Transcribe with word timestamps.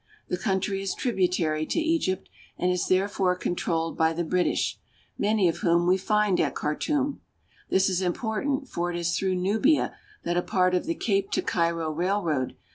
The 0.29 0.37
country 0.37 0.81
is 0.81 0.95
tributary 0.95 1.67
to 1.67 1.79
Egypt, 1.79 2.27
and 2.57 2.71
is 2.71 2.87
therefore 2.87 3.35
controlled 3.35 3.99
by 3.99 4.13
the 4.13 4.23
British, 4.23 4.79
many 5.15 5.47
of 5.47 5.57
whom 5.59 5.85
we 5.85 5.95
find 5.95 6.39
at 6.39 6.55
Khartum. 6.55 7.21
This 7.69 7.87
is 7.87 8.01
important, 8.01 8.67
for 8.67 8.89
it 8.89 8.97
is 8.97 9.15
through 9.15 9.35
Nubia 9.35 9.95
that 10.23 10.37
a 10.37 10.41
part 10.41 10.73
of 10.73 10.87
the 10.87 10.95
Cape 10.95 11.29
to 11.33 11.43
Cairo 11.43 11.91
Railroad, 11.91 11.91
A 11.91 12.17
port 12.17 12.39
on 12.39 12.47
the 12.47 12.53
upper 12.53 12.55
Nile. 12.55 12.63